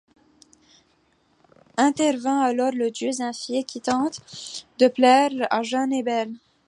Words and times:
Intervint 1.77 2.41
alors 2.41 2.71
le 2.71 2.89
dieu 2.89 3.11
Zéphyr 3.11 3.63
qui 3.63 3.81
tente 3.81 4.19
de 4.79 4.87
plaire 4.87 5.29
à 5.51 5.61
Jeune 5.61 5.93
et 5.93 6.01
Belle. 6.01 6.33